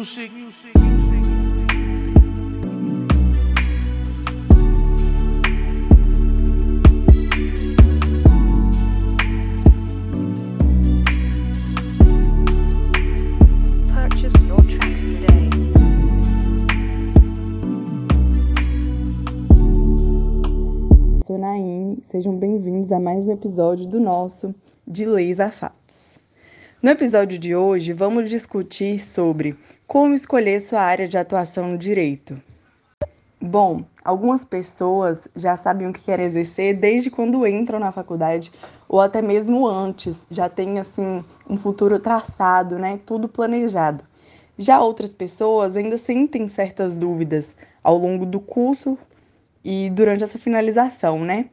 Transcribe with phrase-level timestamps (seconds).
[0.00, 0.32] music.
[13.92, 15.50] Purchase your tracks today.
[21.26, 24.54] sou Naime, sejam bem-vindos a mais um episódio do nosso
[24.86, 26.19] De Leis a Fatos.
[26.82, 29.54] No episódio de hoje, vamos discutir sobre
[29.86, 32.42] como escolher sua área de atuação no direito.
[33.38, 38.50] Bom, algumas pessoas já sabem o que querem exercer desde quando entram na faculdade
[38.88, 44.02] ou até mesmo antes, já tem assim um futuro traçado, né, tudo planejado.
[44.56, 48.96] Já outras pessoas ainda sentem certas dúvidas ao longo do curso
[49.62, 51.50] e durante essa finalização, né?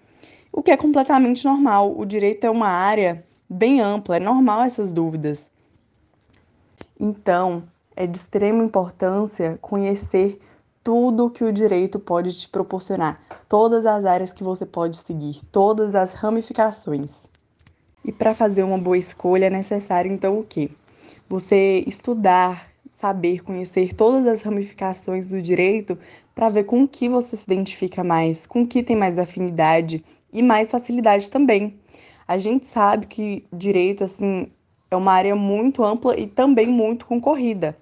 [0.54, 1.94] O que é completamente normal.
[1.98, 5.48] O direito é uma área bem ampla, é normal essas dúvidas.
[7.00, 7.64] Então,
[7.96, 10.40] é de extrema importância conhecer
[10.84, 15.96] tudo que o direito pode te proporcionar, todas as áreas que você pode seguir, todas
[15.96, 17.26] as ramificações.
[18.06, 20.70] E para fazer uma boa escolha é necessário então o quê?
[21.28, 25.98] Você estudar, saber, conhecer todas as ramificações do direito
[26.34, 30.04] para ver com o que você se identifica mais, com o que tem mais afinidade
[30.32, 31.78] e mais facilidade também.
[32.28, 34.52] A gente sabe que direito assim
[34.92, 37.78] é uma área muito ampla e também muito concorrida.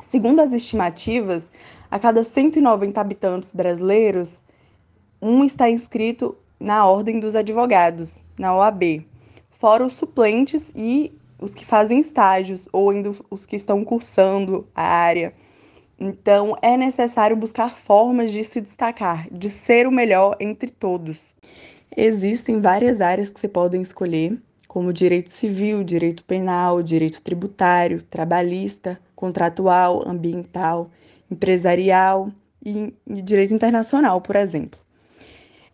[0.00, 1.48] Segundo as estimativas,
[1.90, 4.38] a cada 190 habitantes brasileiros,
[5.20, 9.04] um está inscrito na Ordem dos Advogados, na OAB,
[9.50, 14.82] fora os suplentes e os que fazem estágios ou ainda os que estão cursando a
[14.82, 15.34] área.
[15.98, 21.34] Então, é necessário buscar formas de se destacar, de ser o melhor entre todos.
[21.96, 28.98] Existem várias áreas que você podem escolher, como direito civil, direito penal, direito tributário, trabalhista,
[29.14, 30.90] contratual, ambiental,
[31.30, 32.30] empresarial
[32.64, 34.80] e direito internacional, por exemplo.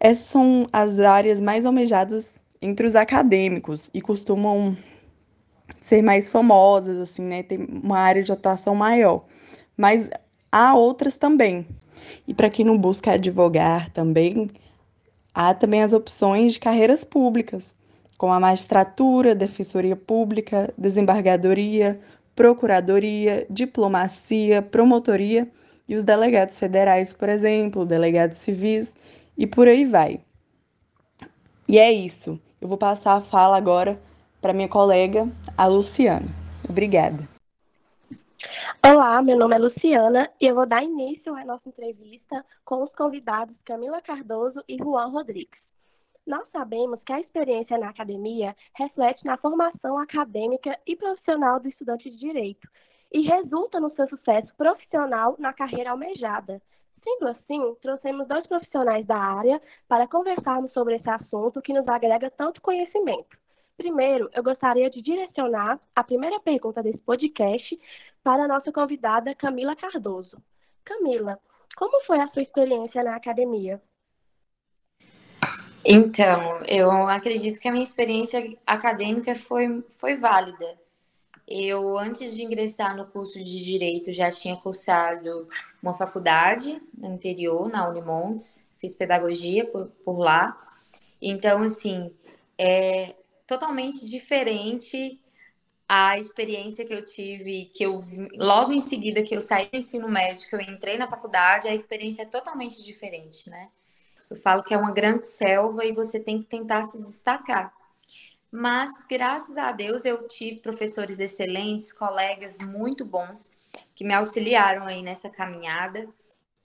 [0.00, 4.76] Essas são as áreas mais almejadas entre os acadêmicos e costumam
[5.80, 7.42] ser mais famosas, assim, né?
[7.42, 9.24] Tem uma área de atuação maior.
[9.76, 10.08] Mas
[10.50, 11.66] há outras também.
[12.26, 14.50] E para quem não busca advogar também,
[15.34, 17.74] há também as opções de carreiras públicas,
[18.16, 22.00] como a magistratura, defensoria pública, desembargadoria,
[22.34, 25.48] procuradoria, diplomacia, promotoria
[25.88, 28.92] e os delegados federais, por exemplo, delegados civis
[29.36, 30.20] e por aí vai.
[31.68, 32.40] E é isso.
[32.60, 34.00] Eu vou passar a fala agora
[34.40, 36.26] para minha colega, a Luciana.
[36.68, 37.37] Obrigada.
[38.90, 42.90] Olá, meu nome é Luciana e eu vou dar início à nossa entrevista com os
[42.94, 45.60] convidados Camila Cardoso e Juan Rodrigues.
[46.26, 52.08] Nós sabemos que a experiência na academia reflete na formação acadêmica e profissional do estudante
[52.08, 52.66] de direito
[53.12, 56.58] e resulta no seu sucesso profissional na carreira almejada.
[57.04, 62.30] Sendo assim, trouxemos dois profissionais da área para conversarmos sobre esse assunto que nos agrega
[62.30, 63.36] tanto conhecimento.
[63.78, 67.78] Primeiro, eu gostaria de direcionar a primeira pergunta desse podcast
[68.24, 70.36] para a nossa convidada Camila Cardoso.
[70.84, 71.38] Camila,
[71.76, 73.80] como foi a sua experiência na academia?
[75.86, 80.76] Então, eu acredito que a minha experiência acadêmica foi, foi válida.
[81.46, 85.48] Eu, antes de ingressar no curso de Direito, já tinha cursado
[85.80, 90.60] uma faculdade no interior, na Unimontes, fiz pedagogia por, por lá.
[91.22, 92.12] Então, assim,
[92.58, 93.14] é
[93.48, 95.18] totalmente diferente
[95.88, 97.98] a experiência que eu tive, que eu
[98.34, 101.74] logo em seguida que eu saí do ensino médio, que eu entrei na faculdade, a
[101.74, 103.70] experiência é totalmente diferente, né?
[104.28, 107.72] Eu falo que é uma grande selva e você tem que tentar se destacar.
[108.52, 113.50] Mas graças a Deus eu tive professores excelentes, colegas muito bons
[113.94, 116.06] que me auxiliaram aí nessa caminhada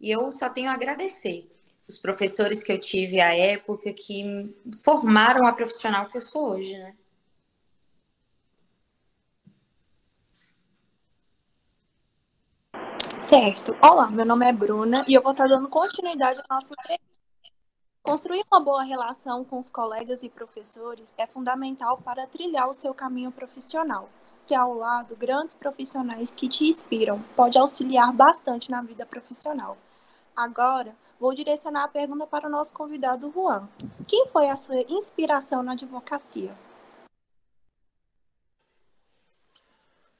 [0.01, 1.50] e eu só tenho a agradecer
[1.88, 4.53] os professores que eu tive à época que
[4.83, 6.95] formaram a profissional que eu sou hoje, né?
[13.18, 13.75] Certo.
[13.81, 17.13] Olá, meu nome é Bruna e eu vou estar dando continuidade nossa entrevista.
[18.01, 22.94] Construir uma boa relação com os colegas e professores é fundamental para trilhar o seu
[22.94, 24.09] caminho profissional,
[24.45, 29.77] que ao lado grandes profissionais que te inspiram pode auxiliar bastante na vida profissional.
[30.35, 33.68] Agora, vou direcionar a pergunta para o nosso convidado Juan.
[34.07, 36.56] Quem foi a sua inspiração na advocacia?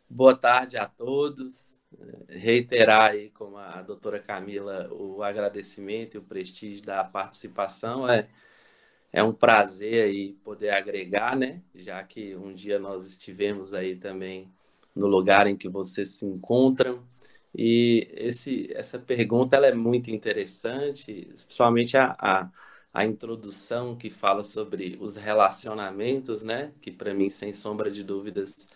[0.10, 1.82] Boa tarde a todos
[2.28, 8.10] reiterar aí, como a doutora Camila, o agradecimento e o prestígio da participação.
[8.10, 8.28] É,
[9.12, 11.62] é um prazer aí poder agregar, né?
[11.76, 14.52] Já que um dia nós estivemos aí também
[14.96, 16.98] no lugar em que você se encontra.
[17.56, 22.50] E esse, essa pergunta ela é muito interessante, especialmente a, a,
[22.94, 26.74] a introdução que fala sobre os relacionamentos, né?
[26.82, 28.68] Que para mim, sem sombra de dúvidas,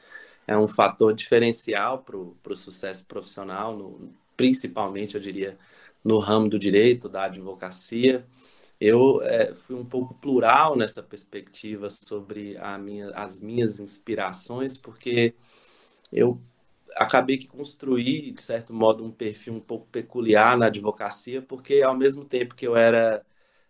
[0.48, 5.58] é um fator diferencial para o sucesso profissional, no, principalmente, eu diria,
[6.04, 8.26] no ramo do direito, da advocacia.
[8.80, 15.34] Eu é, fui um pouco plural nessa perspectiva sobre minha, as minhas inspirações, porque
[16.12, 16.40] eu
[17.00, 21.96] acabei que construí, de certo modo, um perfil um pouco peculiar na advocacia, porque ao
[21.96, 23.26] mesmo tempo que eu era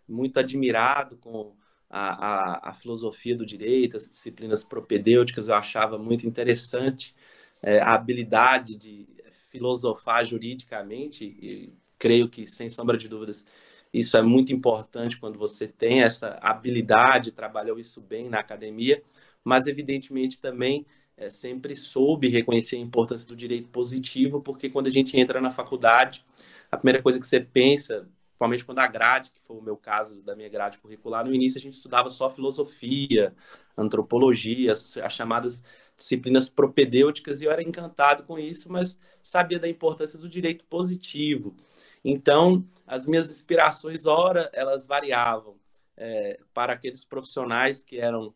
[0.08, 1.54] muito admirado com
[1.90, 7.14] a, a, a filosofia do direito, as disciplinas propedêuticas, eu achava muito interessante
[7.62, 9.06] é, a habilidade de
[9.50, 13.46] filosofar juridicamente, e creio que, sem sombra de dúvidas,
[13.92, 19.02] isso é muito importante quando você tem essa habilidade, trabalhou isso bem na academia,
[19.42, 20.84] mas evidentemente também
[21.18, 25.50] é, sempre soube reconhecer a importância do direito positivo, porque quando a gente entra na
[25.50, 26.24] faculdade,
[26.70, 30.24] a primeira coisa que você pensa, principalmente quando a grade, que foi o meu caso
[30.24, 33.34] da minha grade curricular, no início a gente estudava só filosofia,
[33.76, 35.64] antropologia, as, as chamadas
[35.96, 41.56] disciplinas propedêuticas, e eu era encantado com isso, mas sabia da importância do direito positivo.
[42.04, 45.56] Então, as minhas inspirações, ora, elas variavam
[45.96, 48.32] é, para aqueles profissionais que eram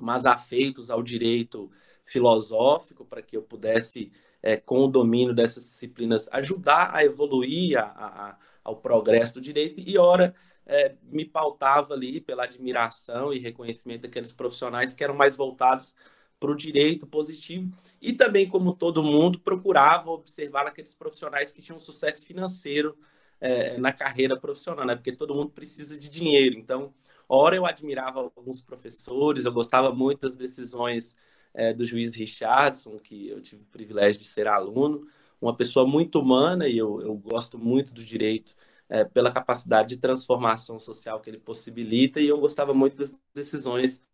[0.00, 1.70] mais afeitos ao direito
[2.04, 4.12] filosófico, para que eu pudesse,
[4.42, 9.80] é, com o domínio dessas disciplinas, ajudar a evoluir a, a, ao progresso do direito,
[9.80, 10.34] e ora
[10.66, 15.96] é, me pautava ali pela admiração e reconhecimento daqueles profissionais que eram mais voltados
[16.38, 21.78] para o direito positivo e também, como todo mundo, procurava observar aqueles profissionais que tinham
[21.78, 22.98] sucesso financeiro
[23.40, 24.96] é, na carreira profissional, né?
[24.96, 26.56] Porque todo mundo precisa de dinheiro.
[26.58, 26.92] Então,
[27.34, 31.16] ora eu admirava alguns professores, eu gostava muito das decisões
[31.54, 35.06] é, do juiz Richardson, que eu tive o privilégio de ser aluno,
[35.40, 38.54] uma pessoa muito humana e eu, eu gosto muito do direito
[38.88, 44.04] é, pela capacidade de transformação social que ele possibilita e eu gostava muito das decisões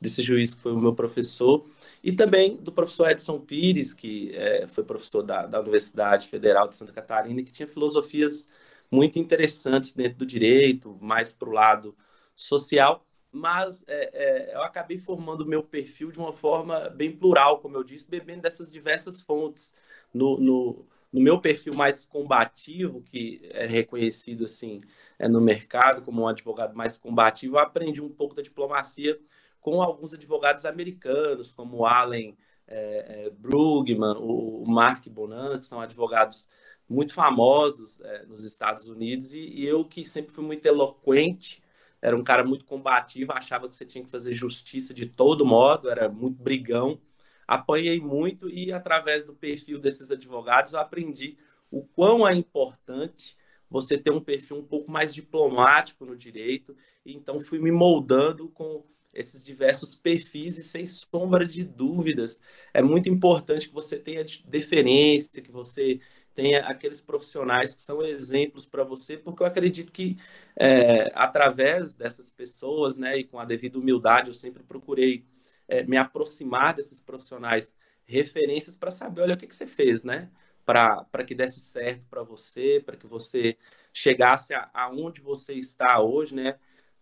[0.00, 1.64] desse juiz que foi o meu professor,
[2.02, 6.74] e também do professor Edson Pires, que é, foi professor da, da Universidade Federal de
[6.74, 8.48] Santa Catarina, que tinha filosofias
[8.90, 11.96] muito interessantes dentro do direito, mais para o lado
[12.34, 17.76] social, mas é, é, eu acabei formando meu perfil de uma forma bem plural, como
[17.76, 19.74] eu disse, bebendo dessas diversas fontes.
[20.12, 24.80] No, no, no meu perfil mais combativo, que é reconhecido assim
[25.18, 29.18] é, no mercado como um advogado mais combativo, eu aprendi um pouco da diplomacia
[29.60, 35.80] com alguns advogados americanos, como Allen é, é, Brugman, o, o Mark Bonan, que são
[35.80, 36.48] advogados
[36.88, 41.62] muito famosos é, nos Estados Unidos, e, e, eu que sempre fui muito eloquente,
[42.04, 45.88] era um cara muito combativo, achava que você tinha que fazer justiça de todo modo,
[45.88, 47.00] era muito brigão,
[47.48, 51.38] apanhei muito e através do perfil desses advogados eu aprendi
[51.70, 53.34] o quão é importante
[53.70, 58.84] você ter um perfil um pouco mais diplomático no direito, então fui me moldando com
[59.14, 62.38] esses diversos perfis e sem sombra de dúvidas
[62.74, 66.00] é muito importante que você tenha deferência, que você
[66.34, 70.16] tenha aqueles profissionais que são exemplos para você, porque eu acredito que
[70.56, 75.24] é, através dessas pessoas, né, e com a devida humildade, eu sempre procurei
[75.68, 80.30] é, me aproximar desses profissionais, referências para saber, olha o que, que você fez, né,
[80.64, 83.56] para que desse certo para você, para que você
[83.92, 86.58] chegasse aonde você está hoje, né,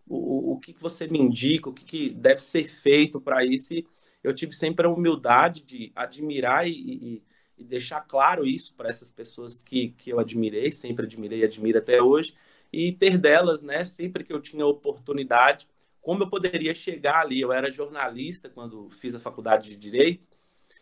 [0.07, 3.73] o, o que, que você me indica, o que, que deve ser feito para isso.
[3.73, 3.85] E
[4.23, 7.23] eu tive sempre a humildade de admirar e, e,
[7.57, 11.77] e deixar claro isso para essas pessoas que, que eu admirei, sempre admirei e admiro
[11.77, 12.35] até hoje,
[12.71, 15.67] e ter delas, né, sempre que eu tinha oportunidade,
[16.01, 17.39] como eu poderia chegar ali.
[17.39, 20.27] Eu era jornalista quando fiz a faculdade de Direito,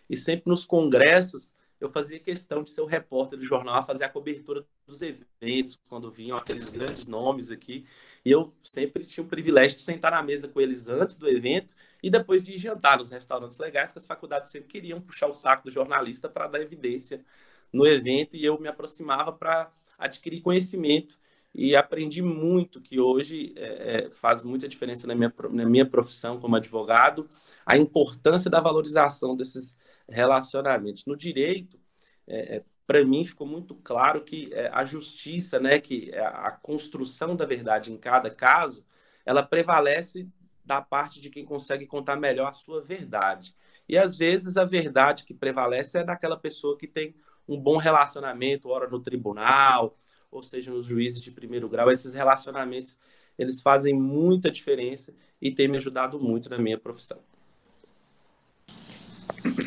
[0.09, 4.09] e sempre nos congressos eu fazia questão de ser o repórter do jornal fazer a
[4.09, 7.85] cobertura dos eventos, quando vinham aqueles grandes nomes aqui.
[8.23, 11.75] E eu sempre tinha o privilégio de sentar na mesa com eles antes do evento
[12.03, 15.65] e depois de jantar nos restaurantes legais, que as faculdades sempre queriam puxar o saco
[15.65, 17.25] do jornalista para dar evidência
[17.73, 18.37] no evento.
[18.37, 21.19] E eu me aproximava para adquirir conhecimento
[21.53, 26.39] e aprendi muito que hoje é, é, faz muita diferença na minha, na minha profissão
[26.39, 27.27] como advogado,
[27.65, 29.77] a importância da valorização desses
[30.11, 31.05] relacionamentos.
[31.05, 31.79] No direito,
[32.27, 37.35] é, é para mim ficou muito claro que é, a justiça, né, que a construção
[37.35, 38.85] da verdade em cada caso,
[39.25, 40.27] ela prevalece
[40.65, 43.55] da parte de quem consegue contar melhor a sua verdade.
[43.87, 47.15] E às vezes a verdade que prevalece é daquela pessoa que tem
[47.47, 49.97] um bom relacionamento, ora no tribunal,
[50.29, 51.91] ou seja, nos juízes de primeiro grau.
[51.91, 52.97] Esses relacionamentos,
[53.37, 57.21] eles fazem muita diferença e têm me ajudado muito na minha profissão.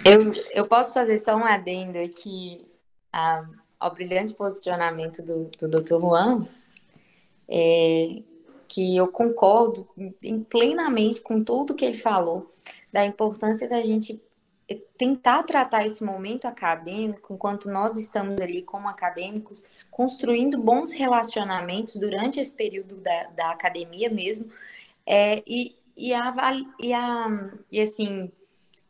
[0.04, 2.66] Eu, eu posso fazer só um adendo aqui
[3.12, 3.44] a,
[3.78, 6.00] ao brilhante posicionamento do, do Dr.
[6.00, 6.46] Juan,
[7.48, 8.22] é,
[8.68, 9.88] que eu concordo
[10.48, 12.50] plenamente com tudo que ele falou,
[12.92, 14.20] da importância da gente
[14.96, 22.40] tentar tratar esse momento acadêmico, enquanto nós estamos ali como acadêmicos, construindo bons relacionamentos durante
[22.40, 24.50] esse período da, da academia mesmo,
[25.06, 26.34] é, e, e, a,
[26.80, 28.32] e, a, e assim,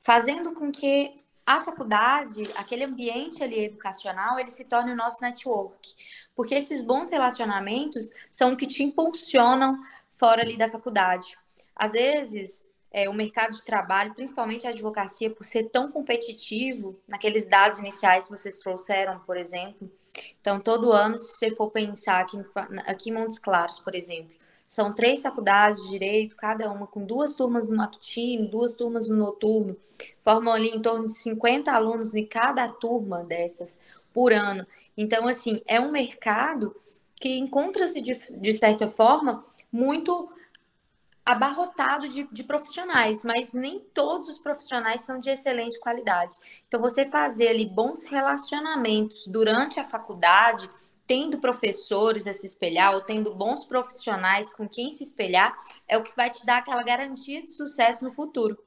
[0.04, 1.14] fazendo com que
[1.46, 5.94] a faculdade, aquele ambiente ali educacional, ele se torne o nosso network.
[6.34, 11.36] Porque esses bons relacionamentos são o que te impulsionam fora ali da faculdade.
[11.74, 17.46] Às vezes, é, o mercado de trabalho, principalmente a advocacia, por ser tão competitivo, naqueles
[17.46, 19.90] dados iniciais que vocês trouxeram, por exemplo.
[20.40, 22.44] Então, todo ano, se você for pensar aqui em,
[22.86, 24.34] aqui em Montes Claros, por exemplo,
[24.64, 29.16] são três faculdades de direito, cada uma com duas turmas no matutino, duas turmas no
[29.16, 29.76] noturno,
[30.20, 33.78] formam ali em torno de 50 alunos em cada turma dessas
[34.12, 34.66] por ano.
[34.96, 36.74] Então, assim, é um mercado
[37.20, 40.30] que encontra-se, de, de certa forma, muito
[41.24, 46.36] abarrotado de, de, profissionais, mas nem todos os profissionais são de excelente qualidade.
[46.68, 50.68] Então, você fazer ali bons relacionamentos durante a faculdade,
[51.06, 55.56] tendo professores a se espelhar ou tendo bons profissionais com quem se espelhar,
[55.86, 58.58] é o que vai te dar aquela garantia de sucesso no futuro.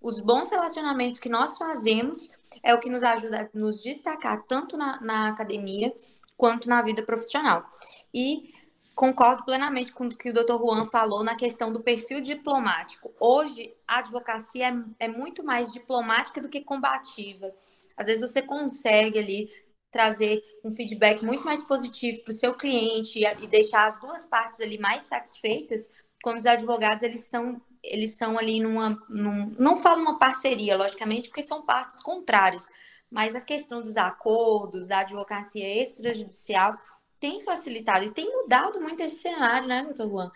[0.00, 2.30] Os bons relacionamentos que nós fazemos
[2.62, 5.94] é o que nos ajuda a nos destacar tanto na, na academia
[6.36, 7.64] quanto na vida profissional.
[8.12, 8.52] E
[8.94, 10.56] Concordo plenamente com o que o Dr.
[10.56, 13.12] Juan falou na questão do perfil diplomático.
[13.18, 17.52] Hoje, a advocacia é, é, muito mais diplomática do que combativa.
[17.96, 19.50] Às vezes você consegue ali
[19.94, 24.26] trazer um feedback muito mais positivo para o seu cliente e, e, deixar as duas
[24.26, 25.88] partes ali mais satisfeitas
[26.20, 31.28] quando os advogados eles são eles são ali numa num, não falo uma parceria logicamente
[31.28, 32.68] porque são partes contrárias
[33.08, 36.76] mas a questão dos acordos da advocacia extrajudicial
[37.20, 40.32] tem facilitado e tem mudado muito esse cenário, né, doutor Juan?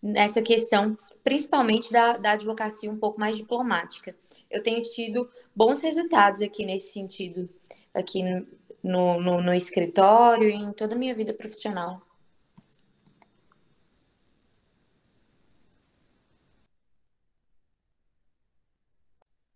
[0.00, 4.14] Nessa questão, principalmente da, da advocacia um pouco mais diplomática.
[4.48, 7.48] Eu tenho tido bons resultados aqui nesse sentido,
[7.92, 8.22] aqui
[8.82, 12.00] no, no, no escritório e em toda a minha vida profissional.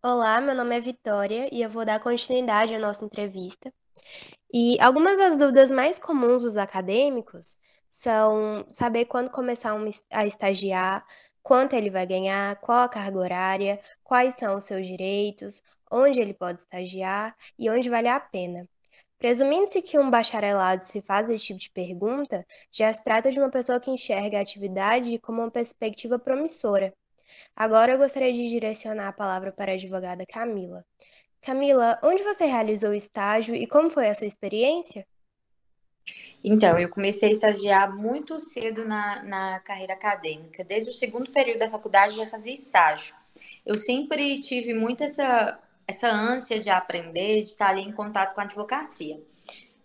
[0.05, 3.73] Olá, meu nome é Vitória e eu vou dar continuidade à nossa entrevista.
[4.53, 7.57] E algumas das dúvidas mais comuns dos acadêmicos
[7.89, 9.75] são saber quando começar
[10.11, 11.07] a estagiar,
[11.43, 16.35] quanto ele vai ganhar, qual a carga horária, quais são os seus direitos, onde ele
[16.35, 18.69] pode estagiar e onde vale a pena.
[19.23, 23.51] Presumindo-se que um bacharelado se faz esse tipo de pergunta, já se trata de uma
[23.51, 26.93] pessoa que enxerga a atividade como uma perspectiva promissora.
[27.55, 30.85] Agora eu gostaria de direcionar a palavra para a advogada Camila.
[31.41, 35.07] Camila, onde você realizou o estágio e como foi a sua experiência?
[36.43, 40.65] Então, eu comecei a estagiar muito cedo na, na carreira acadêmica.
[40.65, 43.15] Desde o segundo período da faculdade já fazia estágio.
[43.65, 48.41] Eu sempre tive muito essa, essa ânsia de aprender, de estar ali em contato com
[48.41, 49.21] a advocacia.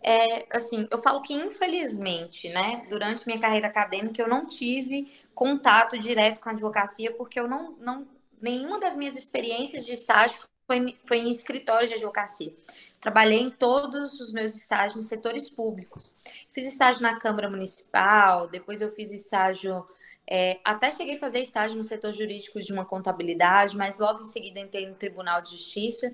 [0.01, 5.97] É, assim, eu falo que infelizmente, né, durante minha carreira acadêmica eu não tive contato
[5.97, 8.07] direto com a advocacia porque eu não, não
[8.41, 12.53] nenhuma das minhas experiências de estágio foi, foi em escritório de advocacia.
[12.99, 16.17] Trabalhei em todos os meus estágios em setores públicos.
[16.51, 19.85] Fiz estágio na Câmara Municipal, depois eu fiz estágio.
[20.29, 24.25] É, até cheguei a fazer estágio no setor jurídico de uma contabilidade, mas logo em
[24.25, 26.13] seguida entrei no Tribunal de Justiça.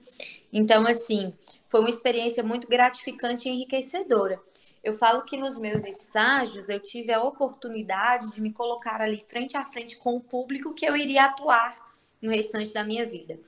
[0.52, 1.34] Então, assim,
[1.68, 4.40] foi uma experiência muito gratificante e enriquecedora.
[4.84, 9.58] Eu falo que nos meus estágios eu tive a oportunidade de me colocar ali frente
[9.58, 11.76] a frente com o público que eu iria atuar
[12.22, 13.40] no restante da minha vida.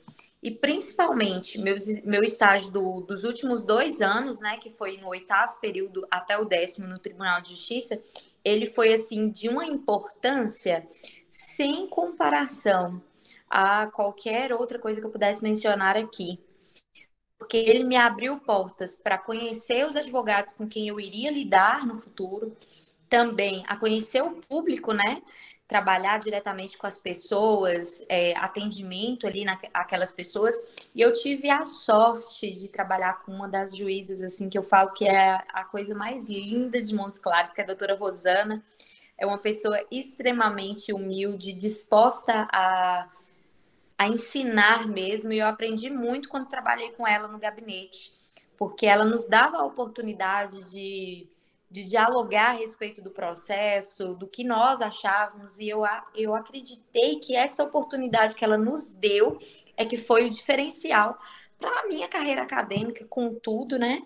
[0.41, 5.59] E principalmente meu, meu estágio do, dos últimos dois anos, né, que foi no oitavo
[5.59, 7.99] período até o décimo no Tribunal de Justiça,
[8.45, 10.87] ele foi assim de uma importância
[11.27, 13.01] sem comparação
[13.49, 16.39] a qualquer outra coisa que eu pudesse mencionar aqui.
[17.37, 21.95] Porque ele me abriu portas para conhecer os advogados com quem eu iria lidar no
[21.95, 22.55] futuro,
[23.09, 25.21] também a conhecer o público, né?
[25.67, 30.53] Trabalhar diretamente com as pessoas, é, atendimento ali naquelas pessoas.
[30.93, 34.91] E eu tive a sorte de trabalhar com uma das juízas, assim, que eu falo
[34.91, 38.63] que é a coisa mais linda de Montes Claros, que é a doutora Rosana.
[39.17, 43.09] É uma pessoa extremamente humilde, disposta a,
[43.97, 45.33] a ensinar mesmo.
[45.33, 48.13] E eu aprendi muito quando trabalhei com ela no gabinete,
[48.55, 51.27] porque ela nos dava a oportunidade de
[51.75, 55.81] de dialogar a respeito do processo, do que nós achávamos, e eu,
[56.15, 59.37] eu acreditei que essa oportunidade que ela nos deu
[59.75, 61.19] é que foi o diferencial
[61.59, 64.01] para a minha carreira acadêmica, com tudo, né?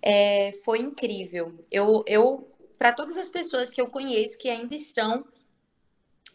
[0.00, 1.58] É, foi incrível.
[1.72, 5.24] Eu, eu para todas as pessoas que eu conheço que ainda estão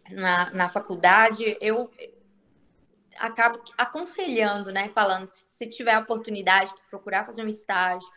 [0.09, 1.89] na, na faculdade, eu
[3.17, 4.89] acabo aconselhando, né?
[4.89, 8.07] Falando, se tiver a oportunidade de procurar fazer um estágio,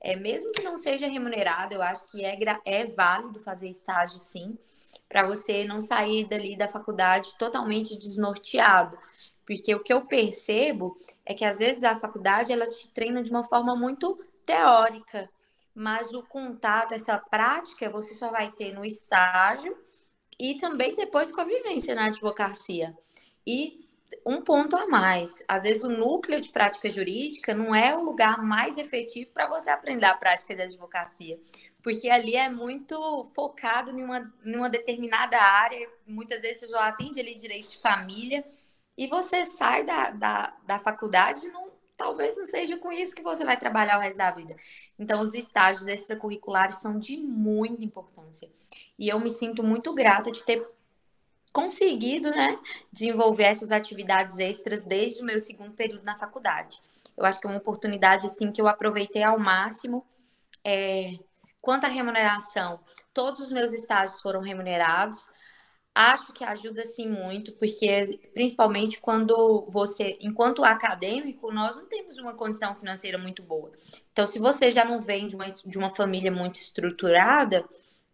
[0.00, 4.56] é, mesmo que não seja remunerado, eu acho que é, é válido fazer estágio sim,
[5.08, 8.98] para você não sair dali da faculdade totalmente desnorteado.
[9.46, 13.30] Porque o que eu percebo é que às vezes a faculdade ela te treina de
[13.30, 15.30] uma forma muito teórica,
[15.74, 19.76] mas o contato, essa prática, você só vai ter no estágio
[20.38, 22.96] e também depois com a vivência na advocacia.
[23.46, 23.85] E
[24.24, 25.42] um ponto a mais.
[25.48, 29.70] Às vezes o núcleo de prática jurídica não é o lugar mais efetivo para você
[29.70, 31.38] aprender a prática de advocacia,
[31.82, 36.88] porque ali é muito focado em uma, em uma determinada área, muitas vezes você já
[36.88, 38.44] atende ali direito de família,
[38.96, 43.44] e você sai da, da, da faculdade não talvez não seja com isso que você
[43.44, 44.54] vai trabalhar o resto da vida.
[44.98, 48.50] Então, os estágios extracurriculares são de muita importância.
[48.98, 50.62] E eu me sinto muito grata de ter
[51.56, 52.58] conseguido, né,
[52.92, 56.78] desenvolver essas atividades extras desde o meu segundo período na faculdade.
[57.16, 60.04] Eu acho que é uma oportunidade, assim, que eu aproveitei ao máximo.
[60.62, 61.18] É...
[61.62, 62.78] Quanto à remuneração,
[63.14, 65.32] todos os meus estágios foram remunerados.
[65.94, 72.34] Acho que ajuda sim muito, porque principalmente quando você, enquanto acadêmico, nós não temos uma
[72.34, 73.72] condição financeira muito boa.
[74.12, 77.64] Então, se você já não vem de uma, de uma família muito estruturada,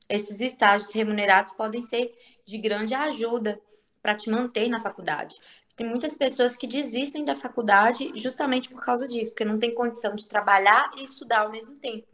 [0.09, 3.61] esses estágios remunerados podem ser de grande ajuda
[4.03, 5.37] para te manter na faculdade.
[5.77, 10.15] Tem muitas pessoas que desistem da faculdade justamente por causa disso, porque não tem condição
[10.15, 12.07] de trabalhar e estudar ao mesmo tempo.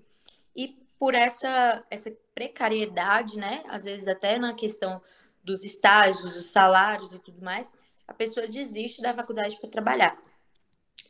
[0.54, 3.64] E por essa, essa precariedade, né?
[3.68, 5.02] Às vezes até na questão
[5.42, 7.72] dos estágios, dos salários e tudo mais,
[8.06, 10.16] a pessoa desiste da faculdade para trabalhar.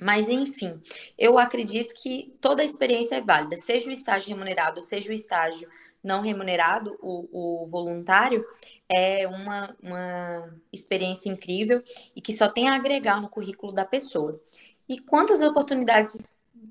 [0.01, 0.81] Mas, enfim,
[1.19, 5.69] eu acredito que toda a experiência é válida, seja o estágio remunerado, seja o estágio
[6.09, 8.45] não remunerado, o, o voluntário,
[8.89, 11.83] é uma, uma experiência incrível
[12.17, 14.41] e que só tem a agregar no currículo da pessoa.
[14.89, 16.19] E quantas oportunidades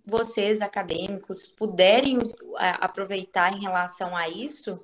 [0.05, 2.17] vocês, acadêmicos, puderem
[2.57, 4.83] aproveitar em relação a isso,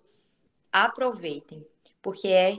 [0.72, 1.66] aproveitem,
[2.02, 2.58] porque é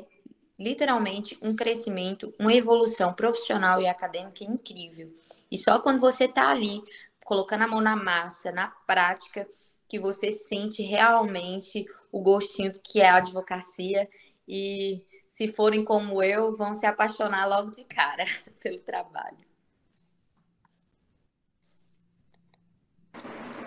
[0.59, 5.12] literalmente um crescimento, uma evolução profissional e acadêmica incrível.
[5.50, 6.83] E só quando você está ali,
[7.24, 9.48] colocando a mão na massa, na prática,
[9.94, 14.09] que você sente realmente o gostinho que é a advocacia
[14.46, 18.24] e se forem como eu, vão se apaixonar logo de cara
[18.59, 19.38] pelo trabalho.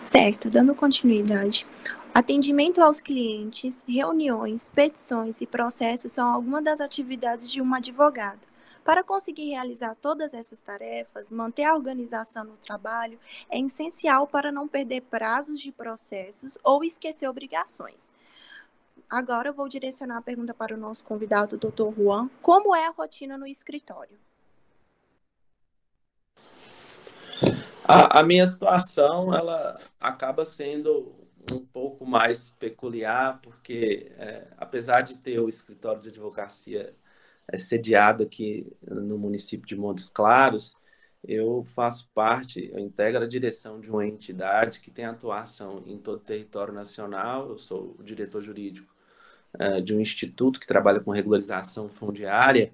[0.04, 1.66] Certo, dando continuidade.
[2.14, 8.42] Atendimento aos clientes, reuniões, petições e processos são algumas das atividades de um advogado.
[8.88, 13.20] Para conseguir realizar todas essas tarefas, manter a organização no trabalho
[13.50, 18.08] é essencial para não perder prazos de processos ou esquecer obrigações.
[19.10, 21.94] Agora eu vou direcionar a pergunta para o nosso convidado, Dr.
[21.98, 22.30] Juan.
[22.42, 24.18] Como é a rotina no escritório?
[27.84, 31.14] A, a minha situação, ela acaba sendo
[31.52, 36.96] um pouco mais peculiar, porque é, apesar de ter o escritório de advocacia
[37.52, 40.76] é sediado aqui no município de Montes Claros,
[41.28, 46.18] eu faço parte, eu integro a direção de uma entidade que tem atuação em todo
[46.18, 47.50] o território nacional.
[47.50, 48.88] Eu sou o diretor jurídico
[49.60, 52.72] uh, de um instituto que trabalha com regularização fundiária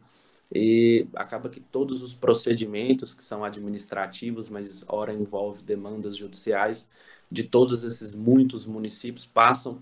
[0.54, 6.90] e acaba que todos os procedimentos que são administrativos, mas ora envolve demandas judiciais
[7.32, 9.82] de todos esses muitos municípios passam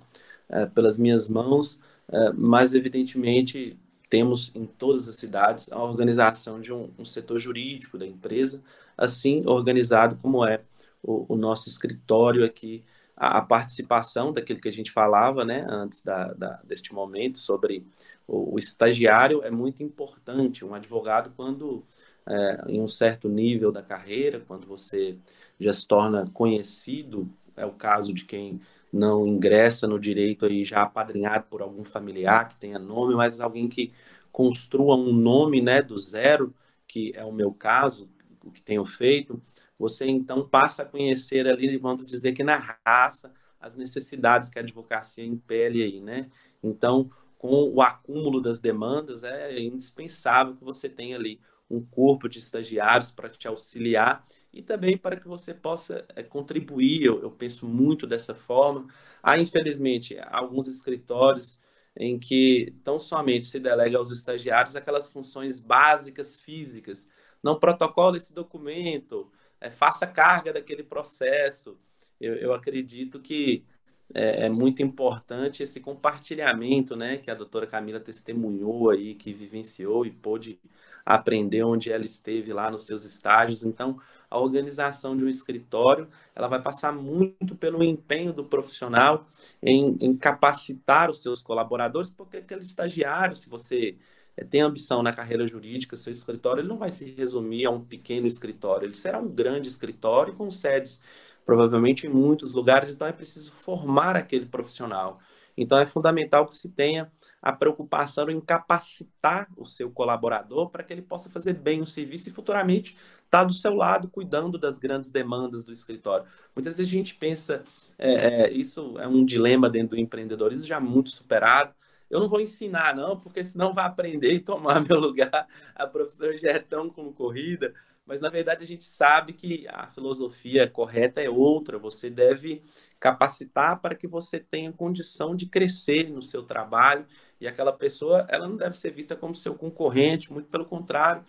[0.49, 1.75] uh, pelas minhas mãos,
[2.07, 3.77] uh, mas evidentemente
[4.11, 8.61] temos em todas as cidades a organização de um, um setor jurídico da empresa,
[8.97, 10.61] assim organizado como é
[11.01, 12.83] o, o nosso escritório aqui,
[13.15, 17.87] a, a, participação daquilo que a gente falava né, antes da, da deste momento sobre
[18.27, 20.65] o, o, estagiário é muito importante.
[20.65, 21.85] Um advogado, quando
[22.27, 25.17] é, em um certo nível da carreira, quando você
[25.57, 28.59] já se torna conhecido, é o caso de quem
[28.91, 33.67] não ingressa no direito aí já apadrinhado por algum familiar que tenha nome, mas alguém
[33.67, 33.93] que
[34.31, 36.53] construa um nome né, do zero,
[36.87, 38.09] que é o meu caso,
[38.43, 39.41] o que tenho feito,
[39.77, 44.61] você então passa a conhecer ali, vamos dizer que na raça, as necessidades que a
[44.61, 46.29] advocacia impele aí, né?
[46.63, 51.39] Então, com o acúmulo das demandas, é indispensável que você tenha ali
[51.71, 57.03] um corpo de estagiários para te auxiliar e também para que você possa é, contribuir.
[57.05, 58.87] Eu, eu, penso muito dessa forma.
[59.23, 61.57] Há, infelizmente, alguns escritórios
[61.95, 67.07] em que tão somente se delega aos estagiários aquelas funções básicas físicas.
[67.41, 71.79] Não protocola esse documento, é, faça carga daquele processo.
[72.19, 73.65] Eu, eu acredito que
[74.13, 80.05] é, é, muito importante esse compartilhamento, né, que a doutora Camila testemunhou aí, que vivenciou
[80.05, 80.59] e pôde
[81.05, 83.63] aprender onde ela esteve lá nos seus estágios.
[83.63, 89.27] Então, a organização de um escritório, ela vai passar muito pelo empenho do profissional
[89.61, 93.97] em, em capacitar os seus colaboradores, porque aquele estagiário, se você
[94.37, 97.83] eh, tem ambição na carreira jurídica, seu escritório ele não vai se resumir a um
[97.83, 101.01] pequeno escritório, ele será um grande escritório com sedes
[101.45, 105.19] provavelmente em muitos lugares, então é preciso formar aquele profissional.
[105.57, 107.11] Então é fundamental que se tenha
[107.41, 112.29] a preocupação em capacitar o seu colaborador para que ele possa fazer bem o serviço
[112.29, 116.25] e futuramente estar tá do seu lado cuidando das grandes demandas do escritório.
[116.55, 117.63] Muitas vezes a gente pensa,
[117.97, 121.73] é, é, isso é um dilema dentro do empreendedorismo já muito superado.
[122.09, 125.47] Eu não vou ensinar, não, porque senão vai aprender e tomar meu lugar.
[125.73, 127.73] A profissão já é tão concorrida
[128.05, 131.77] mas na verdade a gente sabe que a filosofia correta é outra.
[131.79, 132.61] Você deve
[132.99, 137.05] capacitar para que você tenha condição de crescer no seu trabalho
[137.39, 141.25] e aquela pessoa ela não deve ser vista como seu concorrente, muito pelo contrário,